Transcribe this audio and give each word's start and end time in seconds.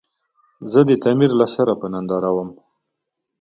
زه 0.71 0.79
د 0.89 0.91
تعمير 1.03 1.31
له 1.39 1.47
سره 1.55 1.71
په 1.79 1.85
ننداره 1.93 2.29
ووم. 2.33 2.49